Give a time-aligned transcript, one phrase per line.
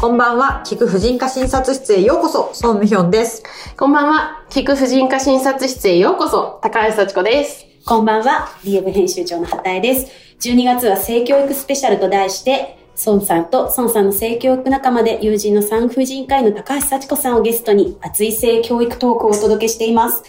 [0.00, 3.42] こんばんは、聞く婦人科診察室へようこそ、ソンミヒョンです。
[3.76, 4.46] こんばんは。
[4.48, 6.58] 聞く婦人科診察室へようこそ。
[6.62, 7.66] 高橋幸子です。
[7.84, 10.10] こんばんは、DM 編集長の畑江です。
[10.40, 20.22] 12月は性教育スペシャルと題して、孫さんと孫さんの性教育仲間で友人の産婦人科医の高橋幸子さんをゲストに熱い性教育トークをお届けしています。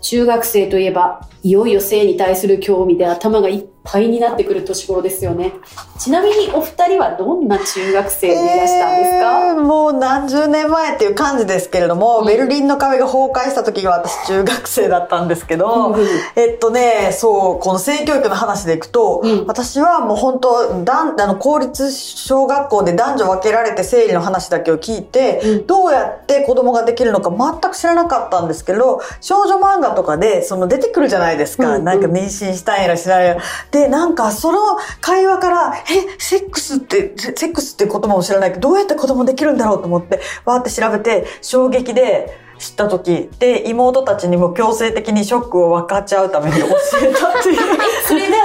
[0.00, 5.52] 中学生といえば、いよいよ性に対する興味で頭がいっぱいになってくる年頃ですよね。
[5.98, 12.26] ちなみにお二人はどんな中学生でいらしたんですか、えーもう何十年前っていう感じですけれども、うん。
[12.26, 16.06] ベルリンの壁が崩壊した時が私中学生だったんですけど、うんうん。
[16.36, 19.46] えっとね、そう、この性教育の話でいくと、うん。
[19.46, 25.66] 私はもう本当、だんあの公立小学校で男女分けられて生理の話だけを聞いて、うん。
[25.66, 31.68] どうやって子供ができるのか全く知らなかったんですけど、少女漫画とかでその出てくるじゃないですか。
[31.68, 33.42] うんうんなんか妊娠したんやら知らんやら。
[33.70, 34.58] で、なんかその
[35.00, 35.82] 会話から、え、
[36.18, 46.66] セックスって、セセックスって言葉も知らないけど、どうやって子供できるんだろうと思って、わーって調べて、衝撃で、知った時で妹たちにも強制的にショックを分かっちゃうために教
[47.02, 47.58] えたっていう
[48.06, 48.36] それが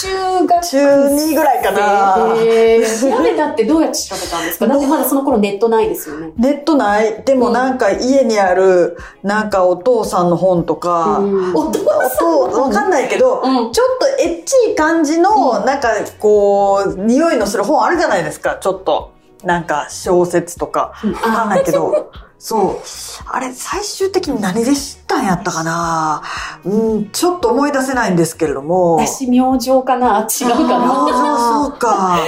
[0.00, 2.34] 中学中2ぐらいかな。
[2.36, 4.66] へー調べたってどうやって調べたんですか？
[4.66, 6.32] だってまだその頃ネットないですよね。
[6.36, 7.22] ネットない。
[7.24, 11.54] でもなんか家にあるなんかお父さんの本とか、うん。
[11.54, 13.72] お父音わかんないけど、うん。
[13.72, 15.88] ちょっとエッチい感じの、なんか
[16.18, 18.58] こう匂いのする本あるじゃないですか。
[18.60, 20.92] ちょっとなんか小説とか。
[21.02, 22.88] わかんないけどそう。
[23.26, 26.22] あれ最終的に何で知ったんやったかな。
[26.64, 28.96] うんちょっと思い出せないんですけれども。
[28.96, 30.20] 私、明星かな。
[30.20, 32.20] 違うかあーなそうか。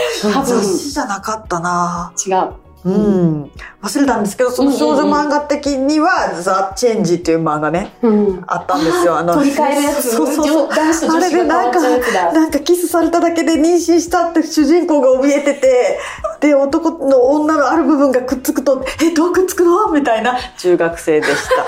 [0.44, 2.12] 雑誌じゃなかったな。
[2.26, 2.70] 違う。
[2.82, 3.50] うん、
[3.82, 8.44] 忘れたんですけどその少女漫画的には「ザ・チェンジ」っていう漫画ねうん。
[8.46, 9.18] あったんですよ。
[9.18, 10.16] あの取り替えるやつ。
[10.16, 10.68] そうそうそう。
[10.70, 11.80] あれでなんか。
[12.32, 15.98] なんかキスされただけで妊娠したって主人公が怯えてて
[16.40, 21.64] で男の女のある部分がくっつくと「えどうくっつくの?」みたいな中学生でした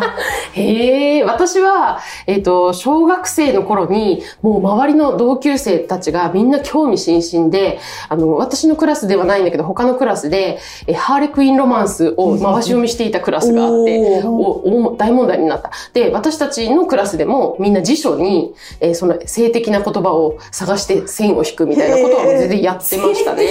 [0.52, 7.78] へえ、私は、えっ、と、小学生の頃に、もう周りの同級生たちがみんな興味津々で、
[8.08, 15.70] あの、私のクラスではないんだけど、他のクラスで、えハーレクインロマンスを回し読みしていたクラスがあって、おお大問題になった。
[15.92, 23.46] で、私たちのクラスでもみんな辞書に、えーその性的な言葉を探して線を引くみたいなことは全然やってましたね。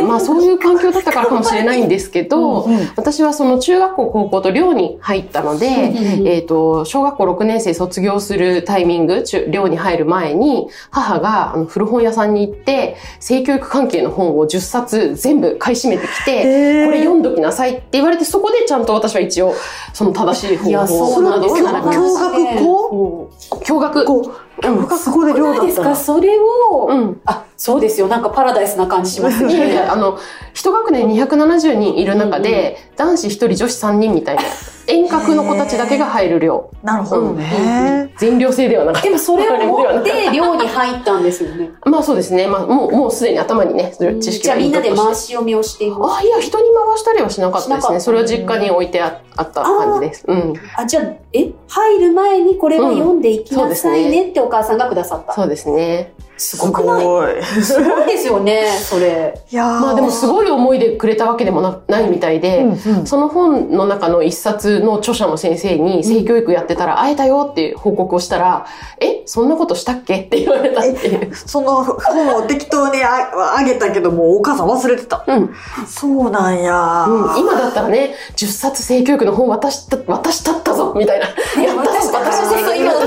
[0.00, 2.88] うん、まあそういう環境だったからかもしれないんですけど、うんうん。
[2.96, 19.54] 私はその中学校、高校と寮に入ったので、えっと、小学校6年生卒業するタイミング、中寮に入る前に、母があの古本屋さんに行って、性教育関係の本を10冊全部買い占めてきて、これ読んどきなさいって言われて、そこでちゃんと私は一応、
[19.92, 23.30] その正しい方法などを学びまし共学校？
[23.50, 23.56] た。
[23.66, 24.04] 共学。
[24.04, 27.20] こう共学校で寮だないですかそれを、うん。
[27.24, 28.08] あ、そうですよ。
[28.08, 29.78] なんかパラダイスな感じしますね。
[29.88, 30.18] あの、
[30.58, 34.42] 一学年270人いる中で、男子1人、女子3人みたいな、
[34.88, 36.68] 遠隔の子たちだけが入る寮。
[36.82, 39.06] なるほどね、全寮制ではなかった。
[39.06, 41.70] でもそれを持っ でて寮に入ったんですよね。
[41.84, 42.48] まあそうですね。
[42.48, 46.16] まあもう、もうすでに頭にね、知識がじゃあみんなで回しし読みをしています。
[46.18, 48.00] あ、いや、人に回したりはしなかったですね。
[48.00, 50.24] それは実家に置いてああった感じです。
[50.26, 50.54] うん。
[50.76, 55.34] あ、じゃあ、え、入る前にこれは読んでいきなさいねってお母さんがくださった。
[55.34, 56.14] そうですね。
[56.38, 59.38] すごくないすごいですよね、それ。
[59.50, 68.66] いやまあでもすごい思いでくれたわけでもなないみたいで、うんうん、その本の中の一冊の著者の先生に性教育やってたら会えたよって報告をしたら、
[69.00, 70.20] うん、え、そんなことしたっけ？
[70.22, 71.34] って言われたっていう。
[71.34, 75.24] その本を適当にああげたけども、お母さん忘れてた。
[75.26, 75.54] うん。
[75.86, 77.40] そうなんや、うん。
[77.40, 81.26] 今だったらね、10冊性教育の本渡した、渡したったぞみたいな。
[81.26, 81.30] い
[81.64, 82.97] や私、私、私は性教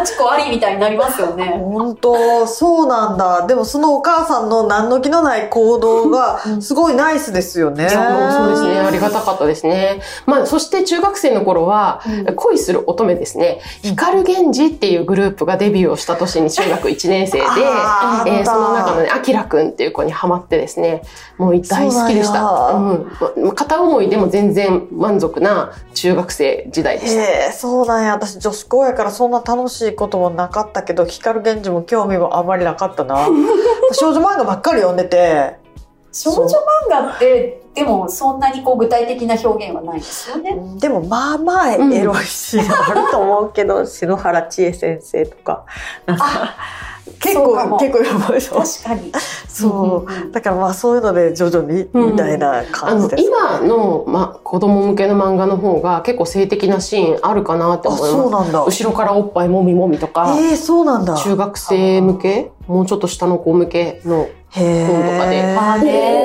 [0.00, 1.44] 8個ありみたいになりますよね。
[1.58, 3.46] 本当そうなんだ。
[3.46, 7.88] でもそのお母さんの何の気のない行動がすごいナイスですよね。
[7.88, 8.80] そうですね。
[8.80, 10.00] ありがたかったですね。
[10.26, 12.02] まあ、そして中学生の頃は、
[12.36, 13.60] 恋する乙女ですね。
[13.82, 17.44] 光源氏っていうグループがデビューをした年に中学1年生で、
[18.26, 21.02] えー、その中のね、あきらくんっていう子にハマってですね、
[21.38, 22.72] もう大好きでした。
[23.36, 27.22] うん、片思いでも全然満足な中学生時代でした。
[27.22, 28.12] えー、そうなんや。
[28.12, 33.28] 私女子校やからそんな楽しいこともなかったけど光源氏も興味もあまりなかったな
[33.92, 35.58] 少女漫画ばっかり読んでて
[36.12, 40.56] 少女漫画って、でもそんなにこう具体的な表現はないですよね。
[40.76, 45.64] でもまあまあエロいシーンあると思うけど、 篠原千恵先生とか
[46.06, 46.24] なんか
[47.20, 48.56] 結構結構やばいでしょ？
[48.56, 49.12] 確かに。
[49.46, 58.44] そう、うんうんだからまあそういうので徐々にうんみたいなあの感じです、今の、ま、子供向けの漫画の方が結構性的なシーンあるかなってあ思いそうます。
[58.44, 66.20] なんだ後ろからおっぱいもみもみとか、えー、そうなんだ中学生向けもうちょっと下の子向けのへ本とかでーまあね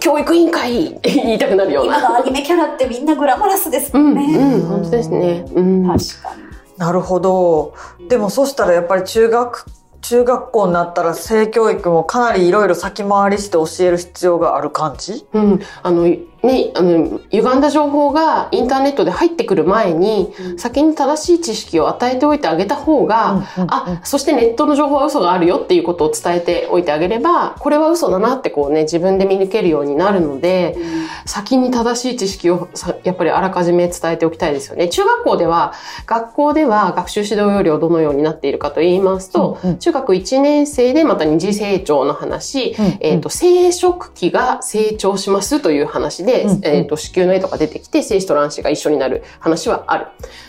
[0.00, 1.98] 教育委員会って言いたくなるような。
[1.98, 4.38] 今のアニメキャラってみんなグラマラスですうん、もんね。
[4.38, 5.44] うん、本当ですね。
[5.54, 5.86] うん。
[5.86, 6.42] 確かに。
[6.76, 7.74] なるほど
[8.08, 9.64] でもそしたらやっぱり中学
[10.08, 15.26] 中学校になったら性教育もかなりいろいろ先回りして教える必要がある感じ？
[15.32, 16.06] うん、あの、
[16.42, 23.66] ね、あの、歪んだ情報がインターネットで入ってくる前に、先に正しい知識を与えておいてあげた方が、うんうんうん。
[23.70, 30.76] あ、そしてネットの情報は嘘があるよっていうことを伝えておいてあげれば、これは嘘だなってこうね、自分で見抜けるようになるので、
[31.24, 34.88] 先に正しい知識をさやっぱりあらかじめ伝えておきたいですよね。
[34.88, 35.72] 中学校では、
[36.06, 39.78] 学校では学習指導要領どのようになっているかと言いますと、うんうん。
[39.78, 42.96] 中学1年生でまた二次成長の話、うんうん。
[43.00, 46.60] えっ、と、生殖器が成長しますという話で、うんうん。
[46.64, 50.06] えっ、と、子宮の絵とか出てきて、精子と卵子が一緒になる話はある。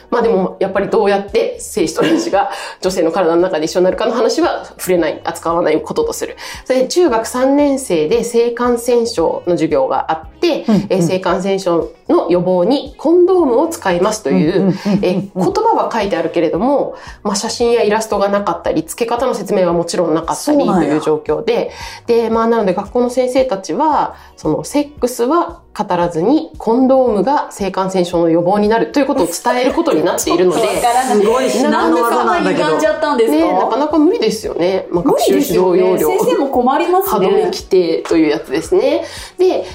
[0.09, 2.51] まあでも、やっぱりどうやって精子と卵子が
[2.81, 6.37] 女性の体の中で一緒になるかの話は触れない、扱わないこととする。
[6.65, 10.81] それで、中学3年生で性感染症の授業があって、うんうん。
[10.89, 21.71] えー性感染症の予防にコンドームを使いますという、えー言葉は書いてあるけれども、まあ、写真やイラストがなかったり、付け方の説明はもちろんなかったりという状況で、
[22.05, 33.37] で、まあ、なので学校の先生たちは、その、セックスは語らずに、コンドームが性感染症の予防になるということを伝えることになっているので、すごいなんだけど歪んじゃったんですか？
[33.37, 34.87] ね、なかなか無理ですよね。
[34.89, 36.09] まあ、無学習理指導要領。
[36.09, 36.17] ね。
[36.19, 37.11] 先生も困りますね。
[37.11, 39.05] 歯止め規定というやつですね。
[39.37, 39.65] で、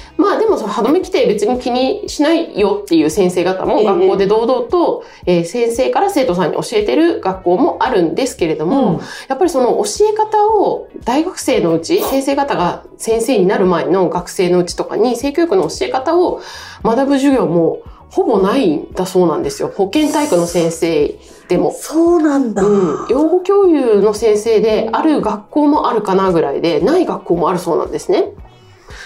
[1.45, 16.41] 別に気にしないよっていう先生方もええ学校で堂々と、えー先生から生徒さんに教えてる学校もあるんですけれども、うんやっぱりその教え方を大学生のうち、先生方が先生になる前の学生のうちとかに性教育の教え方を
[16.83, 19.71] 学ぶ授業もほぼないんだそうなんですよ。
[19.75, 21.15] 保健体育の先生
[21.47, 21.71] でも。
[21.71, 28.33] そうなんだ、うん、養護教諭の先生である学校もあるかなぐらいでない学校もあるそうなんですね。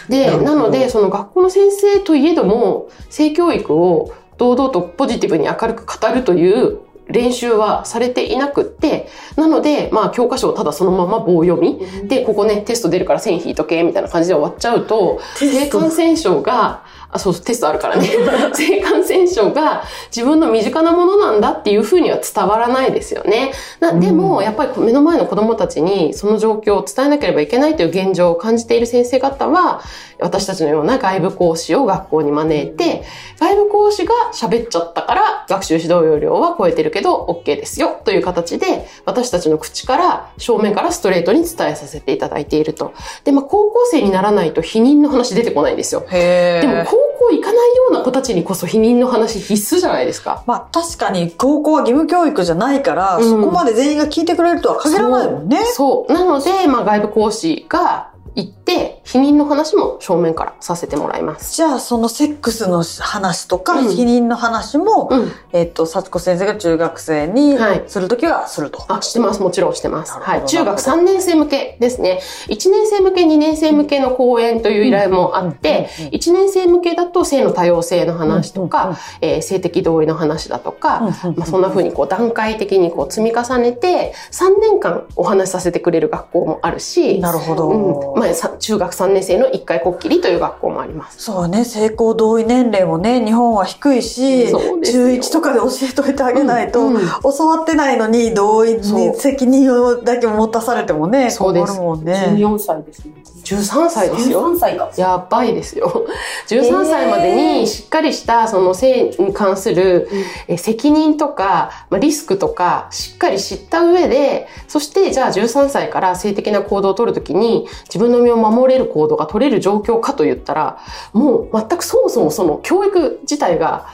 [0.10, 11.80] でなのでその学校の先生といえども性教育を堂々とポジティブに明るく語るという練習はされていなくってなのでまあ教科書をただそのまま棒読み。
[12.08, 18.08] でここねテスト出るから線引いとけみたいな感じで終わっちゃうと性感染症があそうそうテストあるからね
[18.54, 19.84] 性感染症が
[20.16, 23.52] 自分の身近なものなんだっていうふうには伝わらないですよね。
[23.80, 29.82] なでも、やっぱり目の前の子供たちにその状況を伝えなければいけないという現状を感じている先生方は、
[30.20, 33.04] 私たちのような外部講師を学校に招いて、
[33.40, 42.94] 外部講師が喋っちゃったから学習指導要領は超えてるけど OK ですよという形で、私たちの口から正面からストレートに伝えさせていただいていると。
[43.24, 46.06] で、まあ高校生にならないと否認の話出てこないんですよ。
[46.10, 50.44] へでも高校行かないような子たちにこそ否認の話必須じゃないですか。
[50.46, 55.64] まあ確かに高校は義務教育じゃないから、うんそこまで全員が聞いてくれるとは限らないもんね。
[55.66, 56.14] そう。
[56.14, 61.56] なので、まあ外部講師が行って、否認の話も正面からさせてもらいます。
[61.56, 65.32] じゃあそのセックスの話とか、うん避妊の話も、うん。
[65.54, 68.86] えっと、幸子先生が中学生にはいするときはすると。
[68.90, 69.42] あ、してます。
[69.42, 70.14] もちろんしてます。
[70.20, 70.46] はい。
[70.46, 72.20] 中学3年生向けですね。
[72.48, 81.00] 1年生向け、2年生向けの講演という依頼もあって、うんうんうん1年生向けだと性の多様性の話とか、えー性的同意の話だとか、
[81.36, 87.70] まあ、そんな風にこう段階的にこう積み重ねて、3年間お話しさせてくれる学校もあるし、なるほど。
[87.70, 88.20] うん。
[88.20, 91.24] まあ、さ中学3年生の1回こっきりという学校もあります。
[91.24, 97.08] そうね、性交同意年齢もね、日本は低いし、中1とかで教えといてあげないと、うんうん
[97.38, 102.36] 教わってないのに同意に責任をだけ持たされてもね、そうです困るもんね。
[102.38, 103.14] 14歳ですね。
[103.44, 104.54] 13歳ですよ。
[104.54, 104.92] 13歳か。
[104.98, 106.06] やばいですよ。
[106.48, 110.10] 13歳までにしっかりしたその性に関する
[110.48, 120.80] え責任とか、まあ、リスクとかしっかり知った上で、そしてじゃあ13歳から性的な行動を取るときに自分の身を守れる行動が取れる状況かと言ったら、
[121.14, 123.88] もう全くそもそもその教育自体が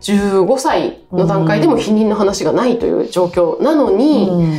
[0.00, 4.58] 15歳の段階でも否認の話がないという状況なのに、うん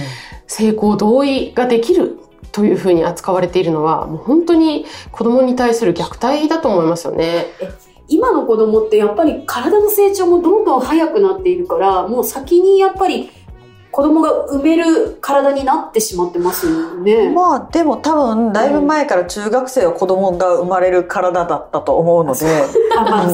[0.50, 2.20] 性交同意ができる
[2.52, 7.46] というふうに扱われているのは、もう本当に子供に対する虐待だと思いますよね。
[8.08, 13.30] 今の子供ってやっぱり体の成長もどんどん早くなっているから、もう先にやっぱり
[13.92, 17.30] 子供が産める体になってしまってますよね。
[17.30, 22.46] まあでも多分だいぶ前から中学生は子供が生まれる体だったと思うので、
[22.98, 23.28] あ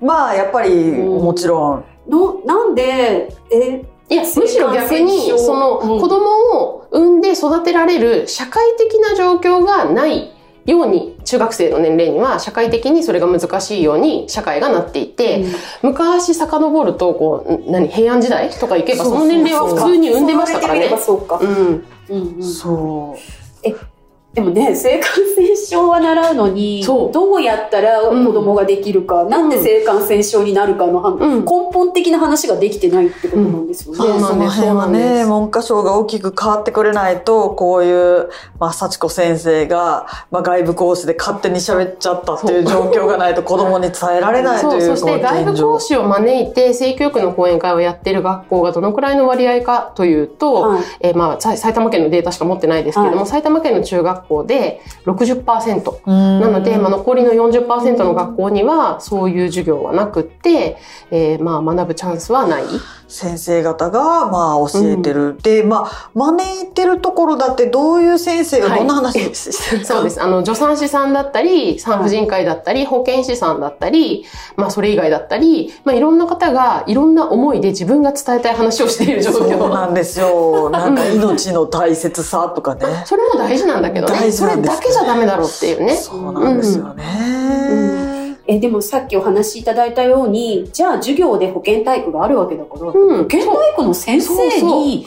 [0.00, 6.00] まあ やっぱりうんもちろん、のなんで、え、いや、むしろ逆に、その、うん。
[6.00, 10.33] 子供を産んで育てられる社会的な状況がない
[10.66, 15.44] ように、中学生の年齢には社会的にそれが難しいように社会がなっていて、
[15.82, 20.96] 昔遡ると、こう、ん何、平安時代とか行けば、その年齢は普通に産んでましたからね。
[20.98, 21.38] そうか。
[21.40, 21.84] うん。
[22.08, 23.16] うんうんそ
[23.64, 23.93] う。
[24.34, 31.44] でもね、性感染症は習うのに、どうやったら子供ができるか、なんで性感染症になるかの、うん。
[31.44, 33.98] 根本的な話ができてないってことなんですよね。
[33.98, 35.28] そうなんですその辺はね、す。
[35.28, 50.82] 文科省が大きく変わってくれないと、こういう、まあ、幸子先生が、まあ、外部講師で勝手に喋っちゃったっていう状況がないと子供に伝えられないという、そして外部講師を招いて性教育の講演会をやっている学校がどのくらいの割合かというと、はい。
[51.00, 53.30] えーまあ、さ埼玉県のデータしか持ってないですけれども、はい。
[53.30, 56.00] 埼玉県の中学校で60%。
[56.06, 60.76] ななので、まあ、残りの40%の学校にはそういう授業はなくって、
[61.10, 62.64] えーまあ、学ぶチャンスはない。
[63.06, 65.36] 先生方が、まあ、教えてる。
[65.40, 69.94] で、まあ、招いてるところだって、どういう先生がどんな話し してるか。
[69.94, 70.20] そうです。
[70.22, 74.24] あの、助産師さんだったり、産婦人科医だったり、保健師さんだったり、
[74.56, 79.68] まあ、それ以外だったり、まあ、いろんな方が、いろんな思いで自分が伝えたい話をしている状そう況。
[79.68, 80.70] なんですよ。
[80.70, 83.04] なんか命の大切さとかね。
[83.04, 84.13] それも大事なんだけどね。
[84.20, 85.94] 大事それなんですだけじゃダメだろうっていうね。
[85.94, 88.36] そうなんですよね。
[88.46, 93.22] え、でもさっきお話しいただいたように、じゃあ授業で保健体育があるわけだから、うん。
[93.22, 95.06] 保健体育の先生そうに、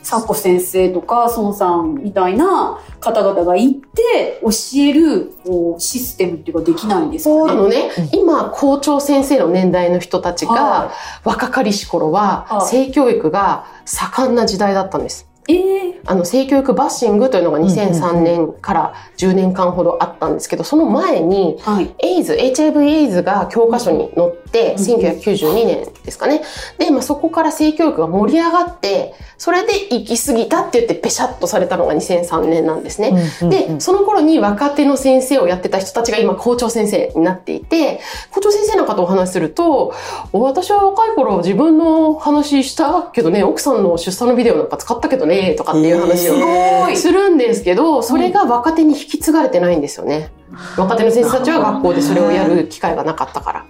[0.00, 7.50] サッコ先生とか、孫さんみたいな方々が行って教えるこうシステムっていうかできないんですかね？
[7.50, 10.92] あのね、今、校長先生の年代の人たちはが、
[11.24, 12.66] 若かりし頃はは、い。
[12.68, 15.27] 性教育が盛んな時代だったんです。
[15.48, 21.94] ええあの、性教育バッシングというのが2003年から10年間ほどあったんですけど、その前に、はい。
[21.98, 26.42] エイズ、HIV エイズが教科書に載って、うん1992年ですかね。
[26.78, 33.30] で、まあ、そこから性教育が盛り上がって、それで行き過ぎたって言ってペシャッとされたのが2003年なんですね。
[33.42, 38.00] で、その頃に若手の先生をやってた人たちが今校長先生になっていて、
[38.48, 39.94] 校長先生の方とお話しすると、
[40.32, 50.32] 私は若い頃自分の話したけどね、奥さんの出産のビデオなんか使ったけどね、とかっていう話をえーするんですけど、それが若手に引き継がれてないんですよね。
[50.76, 53.66] 若手の先生たちは学校でそれをやる機会がなかったから。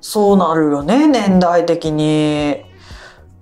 [0.00, 2.69] そうなるよね、年代的に。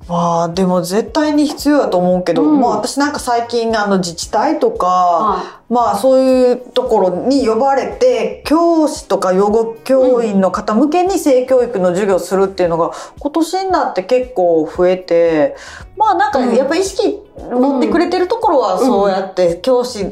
[0.09, 2.61] まあ、でも絶対に必要だと思うけど、うん。
[2.61, 15.57] まあ私なんか最近あの自治体とか、はまあそういうところに呼ばれて、教師とか養護教員の方向けに性教育の授業をするっていうのが今年になって結構増えて、
[15.99, 20.11] まあなんかやっぱ意識持ってくれてるところはそうやって教師の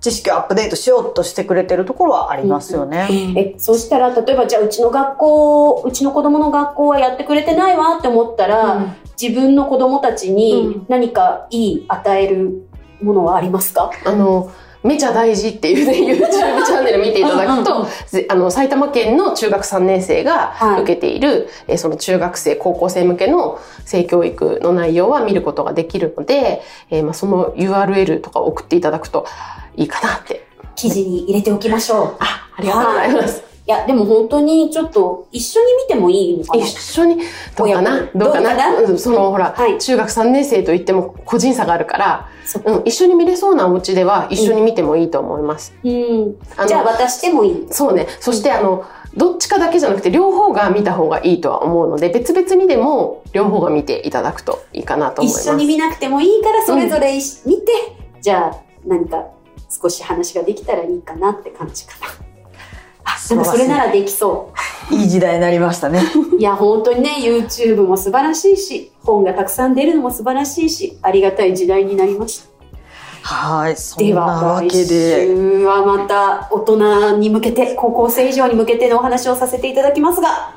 [0.00, 3.34] 知識をアップデートしようとしてくれてるところはありますよね。
[3.36, 12.66] え、そうしたら、例えばじゃあうちの学校、うちの子供の学校はやってくれてないわって思ったら、うん自分の子供たちうにん何かいい与える
[13.00, 14.50] ものはありますか、あの、
[14.82, 16.26] めちゃ大事っていうね、 YouTube
[16.66, 17.86] チャンネル見ていただくうんうん
[18.28, 29.26] あの、埼玉県の中学3年生がはい受けている、えーその中学生、高校生向けの性教育の内容は見ることができるので、えーまあ、その URL とか送っていただくと
[29.76, 30.46] いいかなって。
[30.74, 32.16] 記事に入れておきましょう。
[32.18, 33.51] あ、ありがとうございます。
[33.64, 36.64] いや、でも本当にちょっと一緒に見てもいいのかな？
[36.64, 37.18] 一緒に、
[37.56, 38.00] どうかな？
[38.14, 38.98] どうかな？
[38.98, 42.28] その、ほら、はい中学3年生といっても個人差があるから、
[42.64, 45.74] うん、一緒に見れそうなお家では一緒に見てもいいと思います。
[45.84, 46.36] うん。
[46.66, 47.66] じゃあ渡してもいい？
[47.70, 48.08] そうね。
[48.18, 48.84] そしてあの、
[49.16, 55.48] どっちかだけじゃなくて両方が見た方がいいとは思うので、別々にでも両方が見ていただくといいかなと思います。
[55.48, 57.14] 一緒に見なくてもいいからそれぞれ
[57.46, 57.72] 見て、
[58.20, 59.28] じゃあ何か
[59.70, 62.06] 少し話ができたらいいかなって感じかな。
[63.04, 64.52] あ、でもそれならできそ
[64.90, 64.94] う。
[64.94, 66.02] いい時代になりましたね。
[66.38, 72.52] いや、本当にね、YouTube も素晴らしいし、本がたくさん出るのも素晴らしいし、ありがたい時代になりました。
[73.22, 74.70] はい、そんでなわは、来。
[74.70, 80.54] 週はまた大人に向けて、高校生以上に向けてのお話をさせていただきますが、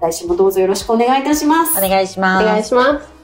[0.00, 1.78] 来週もどうぞよろしくお願いいたします。
[1.78, 2.44] お願いしおます。
[2.44, 3.21] 願いします。